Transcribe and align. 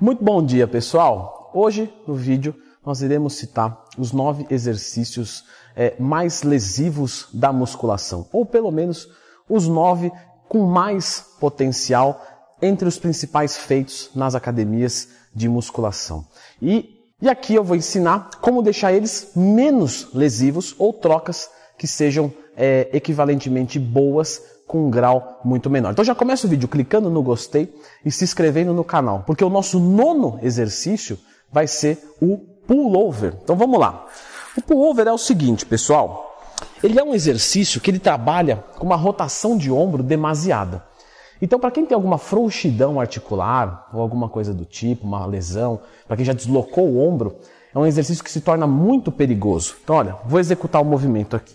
Muito 0.00 0.22
bom 0.22 0.40
dia, 0.40 0.68
pessoal! 0.68 1.50
Hoje, 1.52 1.92
no 2.06 2.14
vídeo, 2.14 2.54
nós 2.86 3.02
iremos 3.02 3.32
citar 3.32 3.84
os 3.98 4.12
nove 4.12 4.46
exercícios 4.48 5.44
é, 5.74 5.96
mais 5.98 6.44
lesivos 6.44 7.26
da 7.34 7.52
musculação, 7.52 8.24
ou 8.32 8.46
pelo 8.46 8.70
menos 8.70 9.08
os 9.48 9.66
nove 9.66 10.12
com 10.48 10.66
mais 10.66 11.24
potencial 11.40 12.24
entre 12.62 12.86
os 12.86 12.96
principais 12.96 13.56
feitos 13.56 14.10
nas 14.14 14.36
academias 14.36 15.08
de 15.34 15.48
musculação. 15.48 16.24
E, 16.62 17.02
e 17.20 17.28
aqui 17.28 17.56
eu 17.56 17.64
vou 17.64 17.76
ensinar 17.76 18.30
como 18.40 18.62
deixar 18.62 18.92
eles 18.92 19.32
menos 19.34 20.14
lesivos 20.14 20.76
ou 20.78 20.92
trocas 20.92 21.50
que 21.76 21.88
sejam 21.88 22.32
é, 22.58 22.88
equivalentemente 22.92 23.78
boas 23.78 24.42
com 24.66 24.86
um 24.86 24.90
grau 24.90 25.40
muito 25.44 25.70
menor. 25.70 25.92
Então 25.92 26.04
já 26.04 26.14
começa 26.14 26.46
o 26.46 26.50
vídeo 26.50 26.68
clicando 26.68 27.08
no 27.08 27.22
gostei 27.22 27.72
e 28.04 28.10
se 28.10 28.24
inscrevendo 28.24 28.74
no 28.74 28.84
canal, 28.84 29.22
porque 29.26 29.44
o 29.44 29.48
nosso 29.48 29.78
nono 29.78 30.38
exercício 30.42 31.18
vai 31.50 31.66
ser 31.66 31.98
o 32.20 32.36
pullover. 32.66 33.34
Então 33.42 33.56
vamos 33.56 33.78
lá. 33.78 34.06
O 34.56 34.60
pullover 34.60 35.06
é 35.06 35.12
o 35.12 35.16
seguinte, 35.16 35.64
pessoal. 35.64 36.26
Ele 36.82 36.98
é 36.98 37.04
um 37.04 37.14
exercício 37.14 37.80
que 37.80 37.90
ele 37.90 37.98
trabalha 37.98 38.64
com 38.76 38.84
uma 38.84 38.96
rotação 38.96 39.56
de 39.56 39.70
ombro 39.70 40.02
demasiada. 40.02 40.84
Então, 41.40 41.58
para 41.58 41.70
quem 41.70 41.86
tem 41.86 41.94
alguma 41.94 42.18
frouxidão 42.18 43.00
articular 43.00 43.88
ou 43.92 44.00
alguma 44.00 44.28
coisa 44.28 44.52
do 44.52 44.64
tipo, 44.64 45.06
uma 45.06 45.24
lesão, 45.24 45.80
para 46.06 46.16
quem 46.16 46.24
já 46.24 46.32
deslocou 46.32 46.84
o 46.84 47.00
ombro, 47.00 47.36
é 47.72 47.78
um 47.78 47.86
exercício 47.86 48.24
que 48.24 48.30
se 48.30 48.40
torna 48.40 48.66
muito 48.66 49.12
perigoso. 49.12 49.76
Então, 49.84 49.94
olha, 49.94 50.16
vou 50.26 50.40
executar 50.40 50.82
o 50.82 50.84
movimento 50.84 51.36
aqui. 51.36 51.54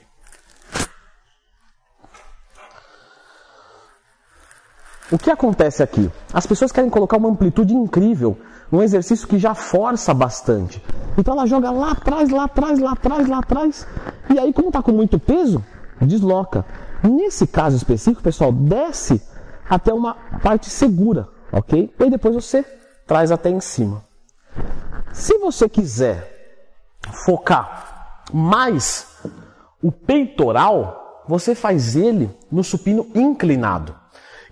O 5.14 5.18
que 5.20 5.30
acontece 5.30 5.84
aqui? 5.84 6.12
As 6.34 6.48
pessoas 6.48 6.72
querem 6.72 6.90
colocar 6.90 7.18
uma 7.18 7.30
amplitude 7.30 7.72
incrível 7.72 8.36
num 8.72 8.82
exercício 8.82 9.28
que 9.28 9.38
já 9.38 9.54
força 9.54 10.12
bastante. 10.12 10.84
Então 11.16 11.36
ela 11.36 11.46
joga 11.46 11.70
lá 11.70 11.92
atrás, 11.92 12.32
lá 12.32 12.46
atrás, 12.46 12.80
lá 12.80 12.94
atrás, 12.94 13.30
lá 13.30 13.38
atrás. 13.38 13.88
E 14.28 14.40
aí, 14.40 14.52
como 14.52 14.70
está 14.70 14.82
com 14.82 14.92
muito 14.92 15.20
peso, 15.20 15.64
desloca. 16.02 16.66
Nesse 17.04 17.46
caso 17.46 17.78
específico, 17.78 18.24
pessoal, 18.24 18.52
desce 18.52 19.22
até 19.70 19.94
uma 19.94 20.16
parte 20.42 20.72
segura, 20.72 21.28
ok? 21.52 21.94
E 22.00 22.10
depois 22.10 22.34
você 22.34 22.66
traz 23.06 23.32
até 23.32 23.52
em 23.52 23.60
cima. 23.60 24.04
Se 25.12 25.38
você 25.38 25.70
quiser 25.70 26.58
focar 27.24 28.16
mais 28.34 29.16
o 29.80 29.92
peitoral, 29.92 31.22
você 31.28 31.54
faz 31.54 31.96
ele 31.96 32.36
no 32.52 32.64
supino 32.64 33.06
inclinado. 33.14 34.02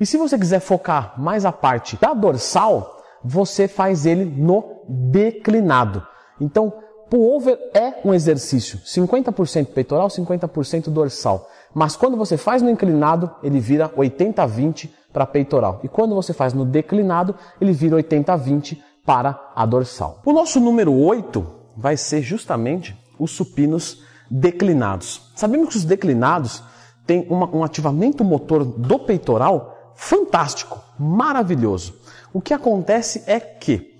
E 0.02 0.06
se 0.08 0.18
você 0.18 0.36
quiser 0.36 0.60
focar 0.60 1.14
mais 1.16 1.46
a 1.46 1.52
parte 1.52 1.96
da 1.96 2.12
dorsal, 2.12 3.04
você 3.24 3.68
faz 3.68 4.04
ele 4.08 4.26
no 4.26 4.82
declinado. 4.90 6.04
Então, 6.40 6.74
pullover 7.08 7.60
é 7.72 8.00
um 8.04 8.12
exercício 8.12 8.80
50% 8.80 9.68
peitoral, 9.68 10.08
50% 10.08 10.90
dorsal. 10.90 11.48
Mas 11.72 11.96
quando 11.96 12.18
você 12.18 12.36
faz 12.36 12.64
no 12.64 12.70
inclinado, 12.72 13.30
ele 13.44 13.60
vira 13.60 13.90
80-20 13.90 14.90
para 15.14 15.28
peitoral. 15.28 15.82
E 15.84 15.88
quando 15.88 16.16
você 16.16 16.34
faz 16.34 16.52
no 16.52 16.66
declinado, 16.66 17.36
ele 17.62 17.72
vira 17.72 17.96
80-20 17.98 18.80
para 19.06 19.40
a 19.56 19.68
dorsal. 19.68 20.20
O 20.26 20.34
nosso 20.34 20.60
número 20.60 20.92
8 20.92 21.46
vai 21.78 21.96
ser 21.96 22.24
justamente 22.24 22.98
os 23.20 23.30
supinos 23.30 24.02
declinados. 24.32 25.32
Sabemos 25.36 25.70
que 25.70 25.78
os 25.78 25.86
declinados 25.86 26.64
têm 27.06 27.28
uma, 27.30 27.48
um 27.56 27.64
ativamento 27.64 28.24
motor 28.24 28.66
do 28.66 28.98
peitoral 28.98 29.78
fantástico, 30.02 30.84
maravilhoso. 30.98 31.94
O 32.34 32.42
que 32.42 32.56
acontece 32.56 33.24
é 33.28 33.40
que, 33.40 34.00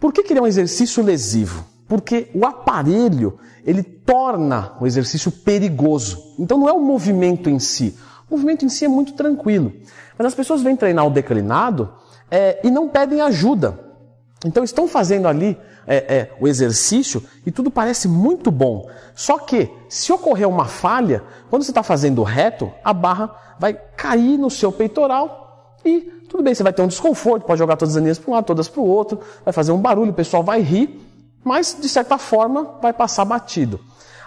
por 0.00 0.10
que, 0.10 0.22
que 0.22 0.32
ele 0.32 0.40
é 0.40 0.42
um 0.42 0.46
exercício 0.46 1.02
lesivo? 1.02 1.62
Porque 1.86 2.30
o 2.34 2.46
aparelho 2.46 3.38
ele 3.62 3.82
torna 3.82 4.72
o 4.80 4.86
exercício 4.86 5.30
perigoso. 5.30 6.34
Então 6.38 6.56
não 6.56 6.68
é 6.68 6.72
o 6.72 6.80
movimento 6.80 7.50
em 7.50 7.58
si. 7.58 7.98
O 8.30 8.34
movimento 8.34 8.64
em 8.64 8.70
si 8.70 8.86
é 8.86 8.88
muito 8.88 9.12
tranquilo. 9.12 9.74
Mas 10.16 10.28
as 10.28 10.34
pessoas 10.34 10.62
vêm 10.62 10.74
treinar 10.74 11.06
o 11.06 11.10
declinado 11.10 11.92
é, 12.30 12.58
e 12.64 12.70
não 12.70 12.88
pedem 12.88 13.20
ajuda. 13.20 13.78
Então 14.46 14.62
estão 14.62 14.86
fazendo 14.86 15.26
ali 15.26 15.58
é, 15.86 15.96
é, 15.96 16.30
o 16.40 16.46
exercício 16.48 17.22
e 17.44 17.50
tudo 17.50 17.70
parece 17.70 18.08
muito 18.08 18.50
bom. 18.50 18.88
Só 19.14 19.38
que, 19.38 19.70
se 19.88 20.12
ocorrer 20.12 20.48
uma 20.48 20.66
falha, 20.66 21.22
quando 21.50 21.62
você 21.62 21.70
está 21.70 21.82
fazendo 21.82 22.22
reto, 22.22 22.70
a 22.84 22.92
barra 22.92 23.34
vai 23.58 23.74
cair 23.96 24.38
no 24.38 24.50
seu 24.50 24.70
peitoral 24.70 25.76
e 25.84 26.12
tudo 26.28 26.42
bem, 26.42 26.54
você 26.54 26.62
vai 26.62 26.72
ter 26.72 26.82
um 26.82 26.88
desconforto, 26.88 27.46
pode 27.46 27.58
jogar 27.58 27.76
todas 27.76 27.94
as 27.94 27.98
aninhas 27.98 28.18
para 28.18 28.30
um 28.30 28.34
lado, 28.34 28.44
todas 28.44 28.68
para 28.68 28.80
o 28.80 28.86
outro, 28.86 29.20
vai 29.44 29.52
fazer 29.52 29.72
um 29.72 29.78
barulho, 29.78 30.10
o 30.10 30.14
pessoal 30.14 30.42
vai 30.42 30.60
rir, 30.60 31.00
mas 31.44 31.76
de 31.80 31.88
certa 31.88 32.18
forma 32.18 32.78
vai 32.82 32.92
passar 32.92 33.24
batido. 33.24 33.80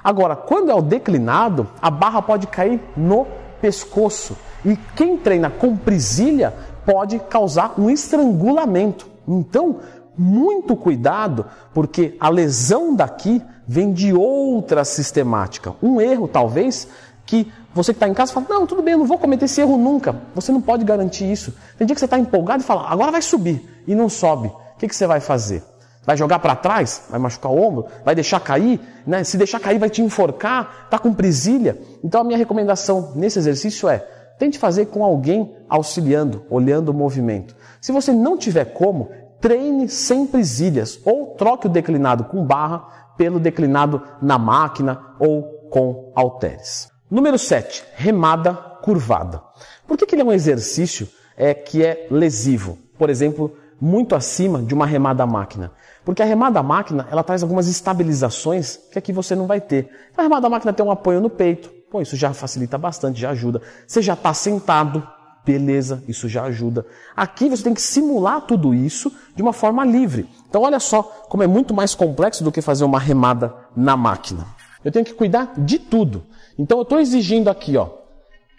Agora, 0.03 0.35
quando 0.35 0.71
é 0.71 0.73
o 0.75 0.81
declinado, 0.81 1.67
a 1.81 1.91
barra 1.91 2.21
pode 2.21 2.47
cair 2.47 2.81
no 2.95 3.27
pescoço 3.61 4.37
e 4.65 4.77
quem 4.95 5.17
treina 5.17 5.49
com 5.49 5.75
prisilha 5.75 6.53
pode 6.85 7.19
causar 7.19 7.73
um 7.77 7.89
estrangulamento. 7.89 9.07
Então, 9.27 9.77
muito 10.19 10.75
cuidado, 10.75 11.45
porque 11.73 12.15
a 12.19 12.29
lesão 12.29 12.93
daqui 12.93 13.41
vem 13.65 13.93
de 13.93 14.13
outra 14.13 14.83
sistemática. 14.83 15.73
Um 15.81 16.01
erro, 16.01 16.27
talvez, 16.27 16.87
que 17.25 17.51
você 17.73 17.93
que 17.93 17.97
está 17.97 18.07
em 18.07 18.13
casa 18.13 18.33
fala: 18.33 18.47
Não, 18.49 18.65
tudo 18.67 18.81
bem, 18.81 18.93
eu 18.93 18.97
não 18.97 19.05
vou 19.05 19.17
cometer 19.17 19.45
esse 19.45 19.61
erro 19.61 19.77
nunca. 19.77 20.15
Você 20.35 20.51
não 20.51 20.61
pode 20.61 20.83
garantir 20.83 21.31
isso. 21.31 21.53
Tem 21.77 21.85
dia 21.85 21.95
que 21.95 21.99
você 21.99 22.05
está 22.05 22.17
empolgado 22.17 22.63
e 22.63 22.65
fala: 22.65 22.89
Agora 22.89 23.11
vai 23.11 23.21
subir. 23.21 23.83
E 23.87 23.95
não 23.95 24.09
sobe. 24.09 24.47
O 24.47 24.77
que, 24.79 24.87
que 24.87 24.95
você 24.95 25.07
vai 25.07 25.19
fazer? 25.19 25.63
Vai 26.05 26.17
jogar 26.17 26.39
para 26.39 26.55
trás? 26.55 27.03
Vai 27.09 27.19
machucar 27.19 27.51
o 27.51 27.61
ombro? 27.61 27.85
Vai 28.03 28.15
deixar 28.15 28.39
cair? 28.39 28.79
Né? 29.05 29.23
Se 29.23 29.37
deixar 29.37 29.59
cair, 29.59 29.77
vai 29.77 29.89
te 29.89 30.01
enforcar? 30.01 30.85
Está 30.85 30.97
com 30.97 31.13
prisilha? 31.13 31.77
Então, 32.03 32.21
a 32.21 32.23
minha 32.23 32.37
recomendação 32.37 33.11
nesse 33.15 33.37
exercício 33.37 33.87
é: 33.87 33.99
tente 34.39 34.57
fazer 34.57 34.87
com 34.87 35.03
alguém 35.03 35.55
auxiliando, 35.69 36.43
olhando 36.49 36.89
o 36.89 36.93
movimento. 36.93 37.55
Se 37.79 37.91
você 37.91 38.11
não 38.11 38.37
tiver 38.37 38.65
como, 38.65 39.09
treine 39.39 39.87
sem 39.87 40.25
presilhas 40.25 40.99
ou 41.05 41.35
troque 41.35 41.67
o 41.67 41.69
declinado 41.69 42.25
com 42.25 42.45
barra 42.45 43.13
pelo 43.17 43.39
declinado 43.39 44.01
na 44.21 44.37
máquina 44.37 45.15
ou 45.19 45.43
com 45.69 46.11
halteres. 46.15 46.89
Número 47.09 47.37
7, 47.37 47.83
remada 47.95 48.53
curvada. 48.53 49.41
Por 49.87 49.97
que, 49.97 50.05
que 50.05 50.15
ele 50.15 50.21
é 50.21 50.25
um 50.25 50.31
exercício 50.31 51.07
é, 51.35 51.53
que 51.53 51.83
é 51.83 52.07
lesivo? 52.11 52.77
Por 52.97 53.09
exemplo, 53.09 53.55
muito 53.79 54.15
acima 54.15 54.61
de 54.61 54.73
uma 54.73 54.85
remada 54.85 55.25
máquina. 55.25 55.71
Porque 56.03 56.21
a 56.21 56.25
remada 56.25 56.61
máquina, 56.61 57.07
ela 57.11 57.23
traz 57.23 57.43
algumas 57.43 57.67
estabilizações 57.67 58.77
que 58.91 58.99
aqui 58.99 59.11
você 59.11 59.35
não 59.35 59.47
vai 59.47 59.61
ter. 59.61 59.89
A 60.17 60.21
remada 60.21 60.49
máquina 60.49 60.73
tem 60.73 60.85
um 60.85 60.91
apoio 60.91 61.21
no 61.21 61.29
peito. 61.29 61.69
Pô, 61.89 62.01
isso 62.01 62.15
já 62.15 62.33
facilita 62.33 62.77
bastante, 62.77 63.19
já 63.19 63.31
ajuda. 63.31 63.61
Você 63.87 64.01
já 64.01 64.13
está 64.13 64.33
sentado, 64.33 65.05
Beleza, 65.45 66.03
isso 66.07 66.27
já 66.27 66.43
ajuda. 66.43 66.85
Aqui 67.15 67.49
você 67.49 67.63
tem 67.63 67.73
que 67.73 67.81
simular 67.81 68.41
tudo 68.41 68.73
isso 68.73 69.11
de 69.35 69.41
uma 69.41 69.53
forma 69.53 69.85
livre. 69.85 70.29
Então 70.47 70.61
olha 70.61 70.79
só 70.79 71.03
como 71.03 71.43
é 71.43 71.47
muito 71.47 71.73
mais 71.73 71.95
complexo 71.95 72.43
do 72.43 72.51
que 72.51 72.61
fazer 72.61 72.83
uma 72.83 72.99
remada 72.99 73.55
na 73.75 73.95
máquina. 73.97 74.45
Eu 74.83 74.91
tenho 74.91 75.05
que 75.05 75.13
cuidar 75.13 75.53
de 75.57 75.79
tudo. 75.79 76.23
Então 76.57 76.77
eu 76.77 76.83
estou 76.83 76.99
exigindo 76.99 77.49
aqui, 77.49 77.77
ó, 77.77 77.89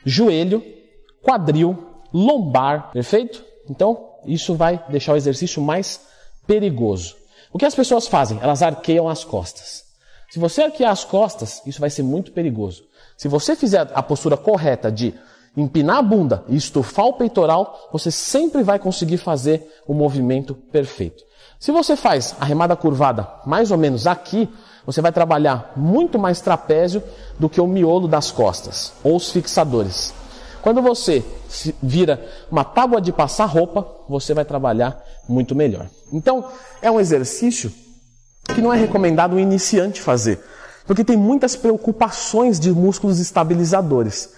joelho, 0.05 0.63
quadril, 1.23 1.79
lombar, 2.13 2.91
perfeito? 2.93 3.45
Então 3.69 4.09
isso 4.25 4.55
vai 4.55 4.83
deixar 4.89 5.13
o 5.13 5.17
exercício 5.17 5.63
mais 5.63 6.01
perigoso. 6.47 7.17
O 7.53 7.59
que 7.59 7.67
as 7.67 7.75
pessoas 7.75 8.07
fazem? 8.07 8.39
Elas 8.41 8.63
arqueiam 8.63 9.09
as 9.09 9.25
costas. 9.25 9.85
Se 10.31 10.39
você 10.39 10.63
arquear 10.63 10.93
as 10.93 11.05
costas, 11.05 11.61
isso 11.67 11.81
vai 11.81 11.91
ser 11.91 12.03
muito 12.03 12.33
perigoso. 12.33 12.85
Se 13.17 13.27
você 13.29 13.57
fizer 13.57 13.91
a 13.95 14.03
postura 14.03 14.37
correta 14.37 14.91
de 14.91 15.13
empinar 15.57 15.97
a 15.99 16.03
bunda 16.03 16.45
e 16.49 16.57
estufar 16.57 17.07
o 17.07 17.13
peitoral, 17.15 17.89
você 17.93 18.11
sempre 18.11 18.63
vai 18.63 18.79
conseguir 18.79 19.19
fazer 19.19 19.83
o 19.87 19.95
movimento 19.95 20.55
perfeito. 20.55 21.25
Se 21.59 21.73
você 21.73 21.97
faz 21.97 22.35
a 22.41 22.45
remada 22.45 22.77
curvada 22.77 23.29
mais 23.45 23.71
ou 23.71 23.77
menos 23.77 24.07
aqui, 24.07 24.49
você 24.87 25.01
vai 25.01 25.13
trabalhar 25.13 25.73
muito 25.77 26.19
mais 26.19 26.41
trapézio 26.41 27.03
do 27.39 27.49
que 27.49 27.61
o 27.61 27.67
miolo 27.67 28.09
das 28.09 28.31
costas 28.31 28.93
ou 29.05 29.17
os 29.17 29.31
fixadores. 29.31 30.15
Quando 30.63 30.83
você 30.83 31.25
vira 31.83 32.23
uma 32.51 32.65
tábua 32.65 33.01
de 33.01 33.13
passar 33.13 33.47
roupa, 33.47 33.87
você 34.09 34.35
vai 34.35 34.45
trabalhar 34.45 35.03
muito 35.29 35.55
melhor. 35.55 35.89
Então, 36.13 36.45
é 36.83 36.91
um 36.91 37.01
exercício 37.01 37.73
que 38.55 38.61
não 38.61 38.73
é 38.73 38.77
recomendado 38.77 39.35
o 39.35 39.41
iniciante 39.41 40.01
fazer, 40.01 40.41
porque 40.87 41.05
tem 41.05 41.17
muitas 41.17 41.57
preocupações 41.57 42.59
de 42.59 42.73
músculos 42.73 43.21
estabilizadores. 43.21 44.31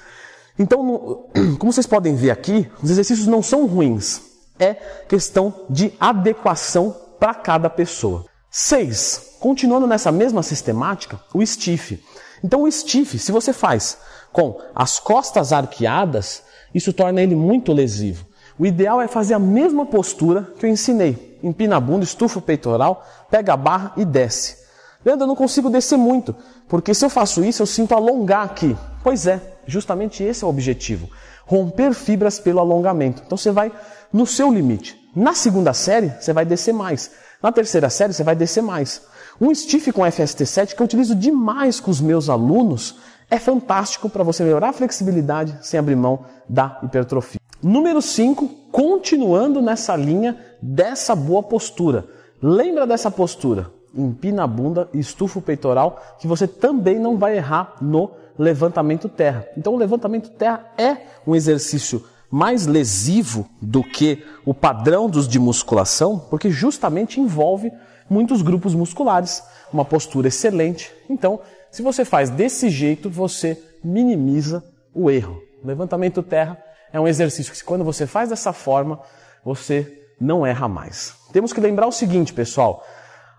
Então, 0.62 1.26
como 1.58 1.72
vocês 1.72 1.86
podem 1.86 2.14
ver 2.14 2.30
aqui, 2.30 2.70
os 2.80 2.88
exercícios 2.88 3.26
não 3.26 3.42
são 3.42 3.66
ruins. 3.66 4.20
É 4.58 4.74
questão 5.08 5.52
de 5.68 5.92
adequação 5.98 6.96
para 7.18 7.34
cada 7.34 7.68
pessoa. 7.68 8.26
6. 8.48 9.38
Continuando 9.40 9.88
nessa 9.88 10.12
mesma 10.12 10.42
sistemática, 10.42 11.18
o 11.34 11.44
stiff. 11.44 12.00
Então, 12.44 12.62
o 12.62 12.70
stiff, 12.70 13.18
se 13.18 13.32
você 13.32 13.52
faz 13.52 13.98
com 14.32 14.60
as 14.74 15.00
costas 15.00 15.52
arqueadas, 15.52 16.42
isso 16.72 16.92
torna 16.92 17.20
ele 17.20 17.34
muito 17.34 17.72
lesivo. 17.72 18.24
O 18.56 18.64
ideal 18.64 19.00
é 19.00 19.08
fazer 19.08 19.34
a 19.34 19.38
mesma 19.40 19.84
postura 19.84 20.52
que 20.58 20.66
eu 20.66 20.70
ensinei. 20.70 21.38
empina 21.42 21.76
a 21.76 21.80
bunda, 21.80 22.04
estufa 22.04 22.38
o 22.38 22.42
peitoral, 22.42 23.04
pega 23.28 23.54
a 23.54 23.56
barra 23.56 23.94
e 23.96 24.04
desce. 24.04 24.58
Leandro, 25.04 25.24
eu 25.24 25.28
não 25.28 25.34
consigo 25.34 25.68
descer 25.68 25.98
muito, 25.98 26.36
porque 26.68 26.94
se 26.94 27.04
eu 27.04 27.10
faço 27.10 27.42
isso, 27.42 27.62
eu 27.62 27.66
sinto 27.66 27.94
alongar 27.94 28.44
aqui. 28.44 28.76
Pois 29.02 29.26
é, 29.26 29.51
justamente 29.66 30.22
esse 30.22 30.44
é 30.44 30.46
o 30.46 30.50
objetivo. 30.50 31.08
Romper 31.44 31.92
fibras 31.94 32.38
pelo 32.38 32.60
alongamento. 32.60 33.22
Então 33.24 33.36
você 33.36 33.50
vai 33.50 33.72
no 34.12 34.26
seu 34.26 34.52
limite. 34.52 35.00
Na 35.14 35.34
segunda 35.34 35.72
série, 35.74 36.12
você 36.20 36.32
vai 36.32 36.44
descer 36.44 36.72
mais. 36.72 37.10
Na 37.42 37.52
terceira 37.52 37.90
série, 37.90 38.12
você 38.12 38.22
vai 38.22 38.36
descer 38.36 38.62
mais. 38.62 39.02
Um 39.40 39.54
stiff 39.54 39.90
com 39.92 40.02
FST7 40.02 40.74
que 40.74 40.80
eu 40.80 40.84
utilizo 40.84 41.14
demais 41.14 41.80
com 41.80 41.90
os 41.90 42.00
meus 42.00 42.28
alunos 42.28 42.96
é 43.30 43.38
fantástico 43.38 44.08
para 44.08 44.22
você 44.22 44.44
melhorar 44.44 44.68
a 44.68 44.72
flexibilidade 44.72 45.58
sem 45.62 45.80
abrir 45.80 45.96
mão 45.96 46.26
da 46.48 46.78
hipertrofia. 46.82 47.40
Número 47.62 48.02
5, 48.02 48.46
continuando 48.70 49.62
nessa 49.62 49.96
linha 49.96 50.38
dessa 50.60 51.14
boa 51.14 51.42
postura. 51.42 52.06
Lembra 52.42 52.86
dessa 52.86 53.10
postura? 53.10 53.70
Empina 53.94 54.44
a 54.44 54.46
bunda 54.46 54.88
estufa 54.92 55.38
o 55.38 55.42
peitoral, 55.42 56.00
que 56.18 56.26
você 56.26 56.46
também 56.46 56.98
não 56.98 57.16
vai 57.16 57.36
errar 57.36 57.76
no 57.80 58.10
levantamento 58.38 59.08
terra. 59.08 59.46
Então, 59.56 59.74
o 59.74 59.78
levantamento 59.78 60.30
terra 60.30 60.64
é 60.78 60.96
um 61.26 61.34
exercício 61.34 62.04
mais 62.30 62.66
lesivo 62.66 63.48
do 63.60 63.82
que 63.82 64.24
o 64.44 64.54
padrão 64.54 65.08
dos 65.08 65.28
de 65.28 65.38
musculação, 65.38 66.18
porque 66.30 66.50
justamente 66.50 67.20
envolve 67.20 67.70
muitos 68.08 68.40
grupos 68.40 68.74
musculares, 68.74 69.42
uma 69.72 69.84
postura 69.84 70.28
excelente. 70.28 70.90
Então, 71.10 71.40
se 71.70 71.82
você 71.82 72.04
faz 72.04 72.30
desse 72.30 72.70
jeito, 72.70 73.10
você 73.10 73.62
minimiza 73.84 74.64
o 74.94 75.10
erro. 75.10 75.40
O 75.62 75.66
levantamento 75.66 76.22
terra 76.22 76.56
é 76.92 76.98
um 76.98 77.06
exercício 77.08 77.52
que, 77.52 77.64
quando 77.64 77.84
você 77.84 78.06
faz 78.06 78.30
dessa 78.30 78.52
forma, 78.52 79.00
você 79.44 80.00
não 80.20 80.46
erra 80.46 80.68
mais. 80.68 81.14
Temos 81.32 81.52
que 81.52 81.60
lembrar 81.60 81.86
o 81.86 81.92
seguinte, 81.92 82.32
pessoal. 82.32 82.84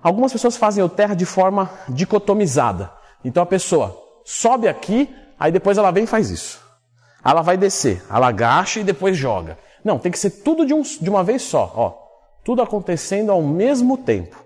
Algumas 0.02 0.34
pessoas 0.34 0.58
fazem 0.58 0.84
o 0.84 0.90
terra 0.90 1.16
de 1.16 1.26
forma 1.26 1.70
dicotomizada. 1.88 2.92
Então 3.24 3.42
a 3.42 3.46
pessoa 3.46 4.03
sobe 4.24 4.68
aqui, 4.68 5.14
aí 5.40 5.52
depois 5.52 5.78
ela 5.78 5.92
vem 5.92 6.04
e 6.04 6.08
faz 6.08 6.30
isso. 6.30 6.62
Ela 7.24 7.42
vai 7.42 7.58
descer, 7.58 8.04
ela 8.10 8.28
agacha 8.28 8.80
e 8.80 8.84
depois 8.84 9.18
joga. 9.18 9.58
Não, 9.84 10.00
tem 10.00 10.12
que 10.12 10.20
ser 10.20 10.30
tudo 10.30 10.66
de, 10.66 10.74
um, 10.74 10.82
de 10.82 11.10
uma 11.10 11.24
vez 11.24 11.42
só, 11.42 11.72
ó. 11.76 11.94
Tudo 12.44 12.62
acontecendo 12.62 13.32
ao 13.32 13.42
mesmo 13.42 13.98
tempo. 13.98 14.44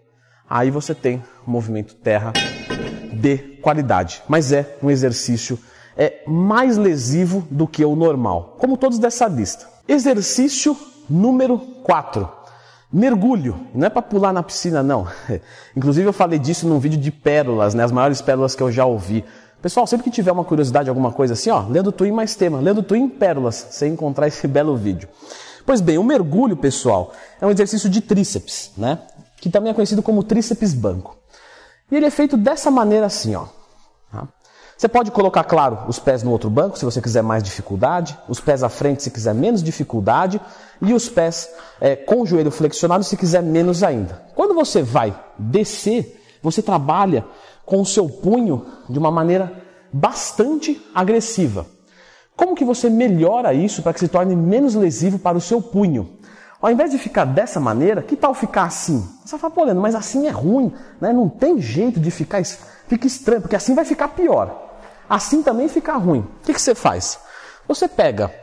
Aí 0.49 0.69
você 0.69 0.93
tem 0.93 1.23
um 1.47 1.51
movimento 1.51 1.95
terra 1.95 2.33
de 3.11 3.37
qualidade. 3.61 4.21
Mas 4.27 4.51
é 4.51 4.77
um 4.81 4.89
exercício 4.89 5.59
é 5.97 6.21
mais 6.27 6.77
lesivo 6.77 7.45
do 7.49 7.67
que 7.67 7.83
o 7.83 7.95
normal, 7.95 8.55
como 8.59 8.77
todos 8.77 8.99
dessa 8.99 9.27
lista. 9.27 9.67
Exercício 9.87 10.77
número 11.09 11.57
4. 11.83 12.29
Mergulho. 12.93 13.67
Não 13.73 13.87
é 13.87 13.89
para 13.89 14.01
pular 14.01 14.31
na 14.31 14.43
piscina, 14.43 14.83
não. 14.83 15.07
Inclusive 15.75 16.07
eu 16.07 16.13
falei 16.13 16.37
disso 16.37 16.67
num 16.67 16.79
vídeo 16.79 16.99
de 16.99 17.11
pérolas, 17.11 17.73
né? 17.73 17.83
As 17.83 17.91
maiores 17.91 18.21
pérolas 18.21 18.55
que 18.55 18.61
eu 18.61 18.71
já 18.71 18.85
ouvi. 18.85 19.25
Pessoal, 19.61 19.87
sempre 19.87 20.03
que 20.03 20.11
tiver 20.11 20.31
uma 20.31 20.43
curiosidade, 20.43 20.87
alguma 20.87 21.11
coisa 21.11 21.33
assim, 21.33 21.49
ó, 21.49 21.65
lendo 21.67 21.91
Twin 21.91 22.11
mais 22.11 22.35
tema, 22.35 22.59
lendo 22.59 22.83
Twin 22.83 23.09
pérolas, 23.09 23.67
você 23.71 23.87
encontrar 23.87 24.27
esse 24.27 24.45
belo 24.47 24.77
vídeo. 24.77 25.09
Pois 25.65 25.81
bem, 25.81 25.97
o 25.97 26.03
mergulho, 26.03 26.55
pessoal, 26.55 27.11
é 27.41 27.45
um 27.45 27.51
exercício 27.51 27.89
de 27.89 27.99
tríceps, 27.99 28.71
né? 28.77 28.99
Que 29.41 29.49
também 29.49 29.71
é 29.71 29.73
conhecido 29.73 30.01
como 30.01 30.23
tríceps 30.23 30.73
banco. 30.73 31.17
E 31.91 31.95
ele 31.95 32.05
é 32.05 32.09
feito 32.09 32.37
dessa 32.37 32.71
maneira 32.71 33.05
assim, 33.05 33.35
ó. 33.35 33.45
Tá? 34.11 34.27
Você 34.77 34.87
pode 34.87 35.09
colocar, 35.09 35.43
claro, 35.43 35.79
os 35.87 35.97
pés 35.97 36.21
no 36.21 36.31
outro 36.31 36.49
banco, 36.49 36.77
se 36.77 36.85
você 36.85 37.01
quiser 37.01 37.23
mais 37.23 37.41
dificuldade, 37.41 38.17
os 38.29 38.39
pés 38.39 38.61
à 38.63 38.69
frente 38.69 39.01
se 39.01 39.09
quiser 39.09 39.33
menos 39.33 39.63
dificuldade, 39.63 40.39
e 40.81 40.93
os 40.93 41.09
pés 41.09 41.49
é, 41.81 41.95
com 41.95 42.21
o 42.21 42.25
joelho 42.27 42.51
flexionado 42.51 43.03
se 43.03 43.17
quiser 43.17 43.41
menos 43.41 43.81
ainda. 43.81 44.23
Quando 44.35 44.53
você 44.53 44.83
vai 44.83 45.19
descer, 45.37 46.23
você 46.43 46.61
trabalha 46.61 47.25
com 47.67 47.81
o 47.81 47.85
seu 47.85 48.07
punho 48.07 48.65
de 48.89 48.97
uma 48.97 49.11
maneira 49.11 49.61
bastante 49.91 50.81
agressiva. 50.95 51.65
Como 52.33 52.55
que 52.55 52.63
você 52.63 52.89
melhora 52.89 53.53
isso 53.53 53.83
para 53.83 53.93
que 53.93 53.99
se 53.99 54.07
torne 54.07 54.37
menos 54.37 54.73
lesivo 54.73 55.19
para 55.19 55.37
o 55.37 55.41
seu 55.41 55.61
punho? 55.61 56.17
Ao 56.61 56.71
invés 56.71 56.91
de 56.91 56.97
ficar 56.97 57.25
dessa 57.25 57.59
maneira, 57.59 58.01
que 58.01 58.15
tal 58.15 58.33
ficar 58.33 58.63
assim? 58.63 59.05
Você 59.25 59.37
fala, 59.37 59.53
pô, 59.53 59.65
Leandro, 59.65 59.81
mas 59.81 59.95
assim 59.95 60.27
é 60.27 60.29
ruim, 60.29 60.73
né? 61.01 61.11
não 61.11 61.27
tem 61.27 61.59
jeito 61.59 61.99
de 61.99 62.09
ficar, 62.09 62.41
fica 62.87 63.05
estranho, 63.05 63.41
porque 63.41 63.55
assim 63.55 63.75
vai 63.75 63.83
ficar 63.83 64.07
pior. 64.07 64.79
Assim 65.09 65.43
também 65.43 65.67
fica 65.67 65.93
ruim. 65.97 66.19
O 66.19 66.45
que, 66.45 66.53
que 66.53 66.61
você 66.61 66.73
faz? 66.73 67.19
Você 67.67 67.85
pega 67.89 68.33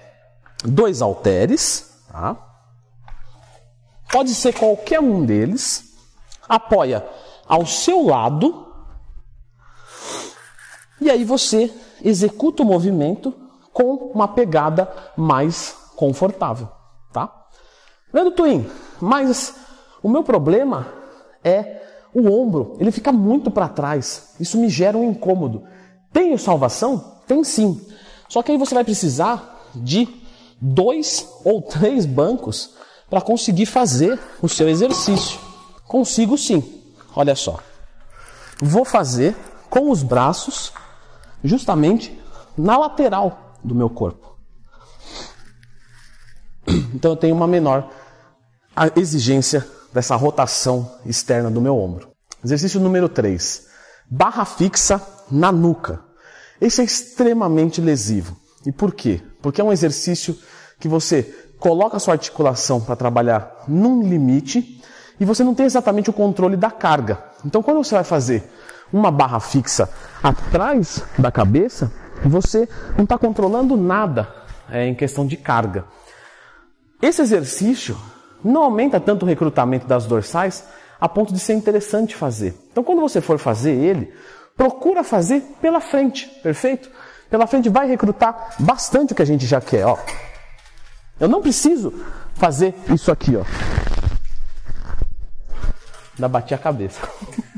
dois 0.62 1.00
halteres, 1.00 1.94
tá? 2.12 2.36
pode 4.12 4.34
ser 4.34 4.52
qualquer 4.52 5.00
um 5.00 5.24
deles, 5.24 5.94
apoia 6.46 7.02
ao 7.48 7.64
seu 7.64 8.04
lado 8.04 8.63
e 11.04 11.10
aí 11.10 11.24
você 11.24 11.70
executa 12.02 12.62
o 12.62 12.66
movimento 12.66 13.34
com 13.72 14.10
uma 14.14 14.28
pegada 14.28 14.90
mais 15.16 15.76
confortável, 15.96 16.68
tá? 17.12 17.46
Vendo, 18.12 18.30
Twin? 18.30 18.66
Mas 19.00 19.54
o 20.02 20.08
meu 20.08 20.22
problema 20.22 20.86
é 21.42 21.82
o 22.14 22.30
ombro, 22.30 22.76
ele 22.78 22.92
fica 22.92 23.10
muito 23.12 23.50
para 23.50 23.68
trás. 23.68 24.34
Isso 24.38 24.56
me 24.56 24.68
gera 24.68 24.96
um 24.96 25.10
incômodo. 25.10 25.64
Tem 26.12 26.36
salvação? 26.38 27.18
Tem 27.26 27.42
sim. 27.42 27.84
Só 28.28 28.42
que 28.42 28.52
aí 28.52 28.58
você 28.58 28.74
vai 28.74 28.84
precisar 28.84 29.68
de 29.74 30.08
dois 30.60 31.28
ou 31.44 31.60
três 31.60 32.06
bancos 32.06 32.74
para 33.10 33.20
conseguir 33.20 33.66
fazer 33.66 34.18
o 34.40 34.48
seu 34.48 34.68
exercício. 34.68 35.38
Consigo 35.86 36.38
sim. 36.38 36.82
Olha 37.14 37.34
só. 37.34 37.58
Vou 38.60 38.84
fazer 38.84 39.36
com 39.68 39.90
os 39.90 40.02
braços 40.02 40.72
justamente 41.44 42.18
na 42.56 42.76
lateral 42.76 43.54
do 43.62 43.74
meu 43.74 43.90
corpo. 43.90 44.34
Então 46.94 47.12
eu 47.12 47.16
tenho 47.16 47.34
uma 47.34 47.46
menor 47.46 47.90
exigência 48.96 49.66
dessa 49.92 50.16
rotação 50.16 50.90
externa 51.04 51.50
do 51.50 51.60
meu 51.60 51.76
ombro. 51.76 52.08
Exercício 52.42 52.80
número 52.80 53.08
3. 53.08 53.66
Barra 54.10 54.44
fixa 54.44 55.00
na 55.30 55.52
nuca. 55.52 56.00
Esse 56.60 56.80
é 56.80 56.84
extremamente 56.84 57.80
lesivo. 57.80 58.36
E 58.64 58.72
por 58.72 58.94
quê? 58.94 59.20
Porque 59.42 59.60
é 59.60 59.64
um 59.64 59.72
exercício 59.72 60.38
que 60.80 60.88
você 60.88 61.22
coloca 61.58 61.96
a 61.96 62.00
sua 62.00 62.14
articulação 62.14 62.80
para 62.80 62.96
trabalhar 62.96 63.64
num 63.68 64.02
limite 64.02 64.80
e 65.18 65.24
você 65.24 65.44
não 65.44 65.54
tem 65.54 65.66
exatamente 65.66 66.10
o 66.10 66.12
controle 66.12 66.56
da 66.56 66.70
carga. 66.70 67.22
Então, 67.44 67.62
quando 67.62 67.82
você 67.82 67.94
vai 67.94 68.04
fazer 68.04 68.50
uma 68.92 69.10
barra 69.10 69.40
fixa 69.40 69.88
atrás 70.22 71.02
da 71.18 71.30
cabeça, 71.30 71.92
você 72.24 72.68
não 72.96 73.04
está 73.04 73.18
controlando 73.18 73.76
nada 73.76 74.28
é, 74.70 74.86
em 74.86 74.94
questão 74.94 75.26
de 75.26 75.36
carga. 75.36 75.84
Esse 77.02 77.22
exercício 77.22 77.98
não 78.42 78.64
aumenta 78.64 79.00
tanto 79.00 79.24
o 79.24 79.28
recrutamento 79.28 79.86
das 79.86 80.06
dorsais 80.06 80.64
a 81.00 81.08
ponto 81.08 81.32
de 81.32 81.38
ser 81.38 81.54
interessante 81.54 82.14
fazer. 82.14 82.54
Então, 82.70 82.84
quando 82.84 83.00
você 83.00 83.20
for 83.20 83.38
fazer 83.38 83.72
ele, 83.72 84.12
procura 84.56 85.04
fazer 85.04 85.42
pela 85.60 85.80
frente, 85.80 86.26
perfeito? 86.42 86.90
Pela 87.28 87.46
frente 87.46 87.68
vai 87.68 87.88
recrutar 87.88 88.54
bastante 88.58 89.12
o 89.12 89.16
que 89.16 89.22
a 89.22 89.26
gente 89.26 89.44
já 89.44 89.60
quer. 89.60 89.84
Ó. 89.86 89.98
Eu 91.18 91.28
não 91.28 91.42
preciso 91.42 91.92
fazer 92.34 92.74
isso 92.88 93.10
aqui, 93.10 93.36
ó. 93.36 93.44
Ainda 96.14 96.28
bati 96.28 96.54
a 96.54 96.58
cabeça. 96.58 97.00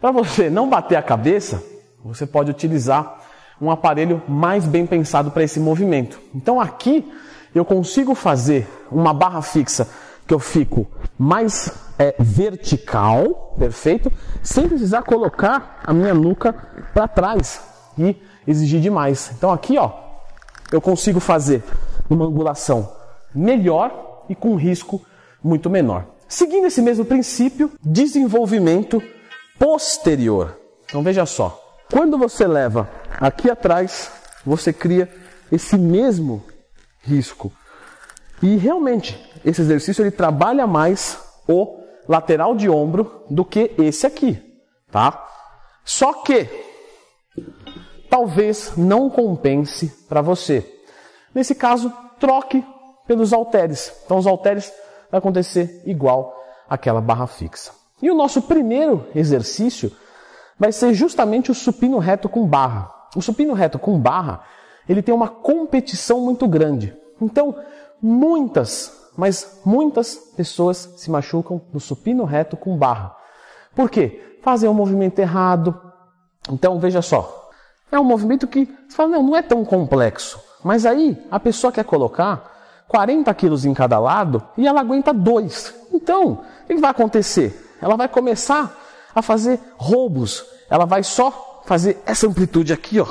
Para 0.00 0.10
você 0.10 0.48
não 0.48 0.68
bater 0.68 0.96
a 0.96 1.02
cabeça, 1.02 1.62
você 2.04 2.26
pode 2.26 2.50
utilizar 2.50 3.20
um 3.60 3.70
aparelho 3.70 4.22
mais 4.26 4.64
bem 4.64 4.86
pensado 4.86 5.30
para 5.30 5.42
esse 5.42 5.60
movimento. 5.60 6.18
Então 6.34 6.60
aqui 6.60 7.10
eu 7.54 7.64
consigo 7.64 8.14
fazer 8.14 8.66
uma 8.90 9.12
barra 9.12 9.42
fixa 9.42 9.88
que 10.26 10.32
eu 10.32 10.38
fico 10.38 10.86
mais 11.18 11.72
é, 11.98 12.14
vertical, 12.18 13.54
perfeito, 13.58 14.10
sem 14.42 14.68
precisar 14.68 15.02
colocar 15.02 15.80
a 15.84 15.92
minha 15.92 16.14
nuca 16.14 16.54
para 16.94 17.08
trás 17.08 17.60
e 17.98 18.16
exigir 18.46 18.80
demais. 18.80 19.32
Então 19.36 19.50
aqui, 19.50 19.76
ó, 19.76 19.92
eu 20.72 20.80
consigo 20.80 21.20
fazer 21.20 21.62
uma 22.08 22.24
angulação 22.24 22.90
melhor 23.34 24.24
e 24.28 24.34
com 24.34 24.54
risco 24.54 25.02
muito 25.42 25.68
menor. 25.68 26.06
Seguindo 26.30 26.68
esse 26.68 26.80
mesmo 26.80 27.04
princípio, 27.04 27.72
desenvolvimento 27.82 29.02
posterior. 29.58 30.56
Então 30.84 31.02
veja 31.02 31.26
só, 31.26 31.60
quando 31.92 32.16
você 32.16 32.46
leva 32.46 32.88
aqui 33.20 33.50
atrás, 33.50 34.12
você 34.46 34.72
cria 34.72 35.12
esse 35.50 35.76
mesmo 35.76 36.40
risco. 37.02 37.52
E 38.40 38.56
realmente, 38.56 39.20
esse 39.44 39.60
exercício 39.60 40.02
ele 40.02 40.12
trabalha 40.12 40.68
mais 40.68 41.18
o 41.48 41.80
lateral 42.08 42.54
de 42.54 42.70
ombro 42.70 43.24
do 43.28 43.44
que 43.44 43.72
esse 43.76 44.06
aqui, 44.06 44.40
tá? 44.88 45.26
Só 45.84 46.12
que 46.12 46.48
talvez 48.08 48.76
não 48.76 49.10
compense 49.10 49.88
para 50.08 50.22
você. 50.22 50.64
Nesse 51.34 51.56
caso, 51.56 51.92
troque 52.20 52.64
pelos 53.04 53.32
halteres. 53.32 53.92
Então 54.04 54.16
os 54.16 54.28
halteres 54.28 54.72
vai 55.10 55.18
acontecer 55.18 55.82
igual 55.84 56.36
aquela 56.68 57.00
barra 57.00 57.26
fixa. 57.26 57.72
E 58.00 58.10
o 58.10 58.14
nosso 58.14 58.42
primeiro 58.42 59.06
exercício 59.14 59.92
vai 60.58 60.72
ser 60.72 60.94
justamente 60.94 61.50
o 61.50 61.54
supino 61.54 61.98
reto 61.98 62.28
com 62.28 62.46
barra. 62.46 62.90
O 63.16 63.20
supino 63.20 63.54
reto 63.54 63.78
com 63.78 63.98
barra, 63.98 64.42
ele 64.88 65.02
tem 65.02 65.14
uma 65.14 65.28
competição 65.28 66.20
muito 66.20 66.46
grande. 66.46 66.96
Então, 67.20 67.56
muitas, 68.00 69.10
mas 69.16 69.60
muitas 69.64 70.14
pessoas 70.36 70.94
se 70.96 71.10
machucam 71.10 71.60
no 71.72 71.80
supino 71.80 72.24
reto 72.24 72.56
com 72.56 72.76
barra. 72.76 73.16
Por 73.74 73.90
quê? 73.90 74.38
Fazem 74.42 74.68
um 74.68 74.74
movimento 74.74 75.18
errado. 75.18 75.78
Então, 76.50 76.78
veja 76.78 77.02
só. 77.02 77.50
É 77.92 77.98
um 77.98 78.04
movimento 78.04 78.46
que 78.46 78.66
você 78.88 78.96
fala, 78.96 79.10
não, 79.10 79.22
não 79.22 79.36
é 79.36 79.42
tão 79.42 79.64
complexo. 79.64 80.40
Mas 80.62 80.86
aí, 80.86 81.22
a 81.30 81.40
pessoa 81.40 81.72
quer 81.72 81.84
colocar 81.84 82.49
40 82.90 83.32
quilos 83.34 83.64
em 83.64 83.72
cada 83.72 84.00
lado 84.00 84.42
e 84.58 84.66
ela 84.66 84.80
aguenta 84.80 85.14
dois. 85.14 85.72
Então, 85.92 86.44
o 86.64 86.66
que 86.66 86.74
vai 86.74 86.90
acontecer? 86.90 87.76
Ela 87.80 87.96
vai 87.96 88.08
começar 88.08 88.76
a 89.14 89.22
fazer 89.22 89.60
roubos. 89.76 90.44
Ela 90.68 90.84
vai 90.86 91.04
só 91.04 91.62
fazer 91.64 92.02
essa 92.04 92.26
amplitude 92.26 92.72
aqui, 92.72 92.98
ó. 92.98 93.06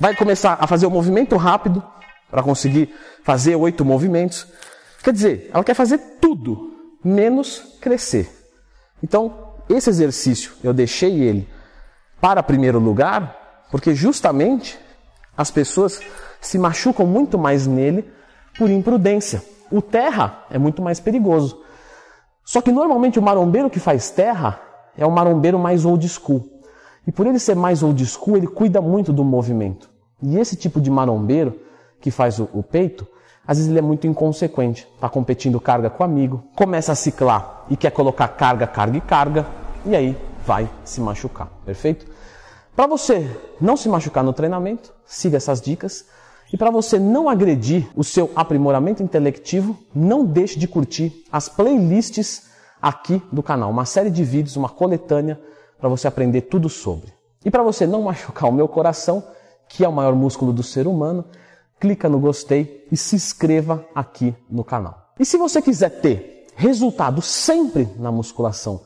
Vai 0.00 0.16
começar 0.16 0.56
a 0.58 0.66
fazer 0.66 0.86
o 0.86 0.88
um 0.88 0.92
movimento 0.92 1.36
rápido 1.36 1.84
para 2.30 2.42
conseguir 2.42 2.94
fazer 3.22 3.54
oito 3.56 3.84
movimentos. 3.84 4.46
Quer 5.02 5.12
dizer, 5.12 5.50
ela 5.52 5.62
quer 5.62 5.74
fazer 5.74 5.98
tudo 6.22 6.96
menos 7.04 7.76
crescer. 7.78 8.26
Então, 9.02 9.52
esse 9.68 9.90
exercício 9.90 10.54
eu 10.64 10.72
deixei 10.72 11.20
ele 11.20 11.46
para 12.22 12.42
primeiro 12.42 12.78
lugar, 12.78 13.66
porque 13.70 13.94
justamente 13.94 14.78
as 15.36 15.50
pessoas 15.50 16.00
se 16.46 16.58
machucam 16.58 17.06
muito 17.06 17.38
mais 17.38 17.66
nele 17.66 18.04
por 18.58 18.70
imprudência. 18.70 19.42
O 19.70 19.80
terra 19.80 20.44
é 20.50 20.58
muito 20.58 20.82
mais 20.82 21.00
perigoso. 21.00 21.62
Só 22.44 22.60
que 22.60 22.70
normalmente 22.70 23.18
o 23.18 23.22
marombeiro 23.22 23.70
que 23.70 23.80
faz 23.80 24.10
terra 24.10 24.60
é 24.96 25.06
o 25.06 25.10
marombeiro 25.10 25.58
mais 25.58 25.84
old 25.84 26.06
school. 26.08 26.46
E 27.06 27.12
por 27.12 27.26
ele 27.26 27.38
ser 27.38 27.56
mais 27.56 27.82
old 27.82 28.04
school, 28.04 28.36
ele 28.36 28.46
cuida 28.46 28.80
muito 28.80 29.12
do 29.12 29.24
movimento. 29.24 29.88
E 30.22 30.38
esse 30.38 30.54
tipo 30.54 30.80
de 30.80 30.90
marombeiro 30.90 31.58
que 32.00 32.10
faz 32.10 32.38
o, 32.38 32.48
o 32.52 32.62
peito, 32.62 33.06
às 33.46 33.56
vezes 33.56 33.70
ele 33.70 33.78
é 33.78 33.82
muito 33.82 34.06
inconsequente. 34.06 34.86
Está 34.94 35.08
competindo 35.08 35.58
carga 35.58 35.88
com 35.88 36.04
amigo, 36.04 36.44
começa 36.54 36.92
a 36.92 36.94
ciclar 36.94 37.64
e 37.70 37.76
quer 37.76 37.90
colocar 37.90 38.28
carga, 38.28 38.66
carga 38.66 38.98
e 38.98 39.00
carga, 39.00 39.46
e 39.86 39.96
aí 39.96 40.16
vai 40.46 40.68
se 40.84 41.00
machucar. 41.00 41.48
Perfeito? 41.64 42.06
Para 42.76 42.86
você 42.86 43.30
não 43.60 43.76
se 43.76 43.88
machucar 43.88 44.22
no 44.22 44.32
treinamento, 44.32 44.92
siga 45.06 45.38
essas 45.38 45.60
dicas. 45.60 46.06
E 46.54 46.56
para 46.56 46.70
você 46.70 47.00
não 47.00 47.28
agredir 47.28 47.90
o 47.96 48.04
seu 48.04 48.30
aprimoramento 48.36 49.02
intelectivo, 49.02 49.76
não 49.92 50.24
deixe 50.24 50.56
de 50.56 50.68
curtir 50.68 51.24
as 51.32 51.48
playlists 51.48 52.44
aqui 52.80 53.20
do 53.32 53.42
canal. 53.42 53.72
Uma 53.72 53.84
série 53.84 54.08
de 54.08 54.22
vídeos, 54.22 54.54
uma 54.54 54.68
coletânea 54.68 55.40
para 55.80 55.88
você 55.88 56.06
aprender 56.06 56.42
tudo 56.42 56.68
sobre. 56.68 57.12
E 57.44 57.50
para 57.50 57.64
você 57.64 57.88
não 57.88 58.02
machucar 58.06 58.48
o 58.48 58.52
meu 58.52 58.68
coração, 58.68 59.24
que 59.68 59.84
é 59.84 59.88
o 59.88 59.92
maior 59.92 60.14
músculo 60.14 60.52
do 60.52 60.62
ser 60.62 60.86
humano, 60.86 61.24
clica 61.80 62.08
no 62.08 62.20
gostei 62.20 62.86
e 62.88 62.96
se 62.96 63.16
inscreva 63.16 63.84
aqui 63.92 64.32
no 64.48 64.62
canal. 64.62 65.08
E 65.18 65.24
se 65.24 65.36
você 65.36 65.60
quiser 65.60 66.00
ter 66.00 66.46
resultado 66.54 67.20
sempre 67.20 67.88
na 67.98 68.12
musculação, 68.12 68.82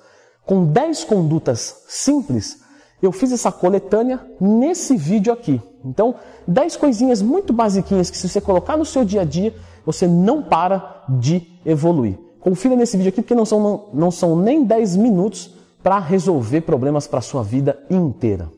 com 0.46 0.64
10 0.64 1.04
condutas 1.04 1.84
simples, 1.87 2.62
eu 3.02 3.12
fiz 3.12 3.30
essa 3.30 3.52
coletânea 3.52 4.26
nesse 4.40 4.96
vídeo 4.96 5.30
aqui. 5.30 5.60
Então, 5.85 6.14
10 6.47 6.76
coisinhas 6.76 7.23
muito 7.23 7.52
basiquinhas 7.52 8.11
que 8.11 8.16
se 8.16 8.28
você 8.28 8.40
colocar 8.40 8.76
no 8.76 8.85
seu 8.85 9.04
dia 9.04 9.23
a 9.23 9.25
dia, 9.25 9.54
você 9.85 10.06
não 10.06 10.42
para 10.42 11.04
de 11.08 11.47
evoluir. 11.64 12.18
Confira 12.40 12.76
nesse 12.76 12.97
vídeo 12.97 13.11
aqui 13.11 13.23
porque 13.23 13.35
não 13.35 13.44
são, 13.44 13.61
não, 13.61 13.85
não 13.92 14.11
são 14.11 14.37
nem 14.37 14.64
10 14.64 14.97
minutos 14.97 15.54
para 15.82 15.99
resolver 15.99 16.62
problemas 16.62 17.06
para 17.06 17.18
a 17.18 17.23
sua 17.23 17.42
vida 17.42 17.78
inteira. 17.88 18.50